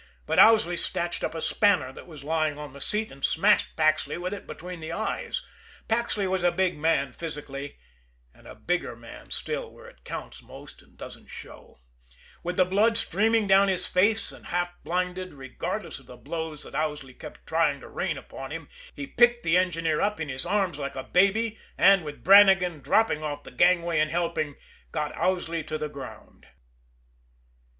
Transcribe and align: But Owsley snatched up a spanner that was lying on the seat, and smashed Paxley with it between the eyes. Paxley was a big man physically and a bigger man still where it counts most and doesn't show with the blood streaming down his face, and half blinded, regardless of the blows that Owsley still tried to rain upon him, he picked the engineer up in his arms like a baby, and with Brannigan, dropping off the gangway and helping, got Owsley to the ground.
But 0.25 0.39
Owsley 0.39 0.77
snatched 0.77 1.23
up 1.23 1.35
a 1.35 1.41
spanner 1.43 1.93
that 1.93 2.07
was 2.07 2.23
lying 2.23 2.57
on 2.57 2.73
the 2.73 2.81
seat, 2.81 3.11
and 3.11 3.23
smashed 3.23 3.75
Paxley 3.75 4.17
with 4.17 4.33
it 4.33 4.47
between 4.47 4.79
the 4.79 4.91
eyes. 4.91 5.43
Paxley 5.87 6.25
was 6.25 6.41
a 6.41 6.51
big 6.51 6.75
man 6.75 7.11
physically 7.13 7.77
and 8.33 8.47
a 8.47 8.55
bigger 8.55 8.95
man 8.95 9.29
still 9.29 9.71
where 9.71 9.85
it 9.87 10.03
counts 10.03 10.41
most 10.41 10.81
and 10.81 10.97
doesn't 10.97 11.27
show 11.27 11.77
with 12.41 12.57
the 12.57 12.65
blood 12.65 12.97
streaming 12.97 13.45
down 13.45 13.67
his 13.67 13.85
face, 13.85 14.31
and 14.31 14.47
half 14.47 14.73
blinded, 14.83 15.35
regardless 15.35 15.99
of 15.99 16.07
the 16.07 16.17
blows 16.17 16.63
that 16.63 16.73
Owsley 16.73 17.13
still 17.13 17.33
tried 17.45 17.81
to 17.81 17.87
rain 17.87 18.17
upon 18.17 18.49
him, 18.51 18.69
he 18.95 19.05
picked 19.05 19.43
the 19.43 19.55
engineer 19.55 20.01
up 20.01 20.19
in 20.19 20.29
his 20.29 20.47
arms 20.47 20.79
like 20.79 20.95
a 20.95 21.03
baby, 21.03 21.59
and 21.77 22.03
with 22.03 22.23
Brannigan, 22.23 22.79
dropping 22.79 23.21
off 23.21 23.43
the 23.43 23.51
gangway 23.51 23.99
and 23.99 24.09
helping, 24.09 24.55
got 24.91 25.15
Owsley 25.15 25.63
to 25.65 25.77
the 25.77 25.89
ground. 25.89 26.47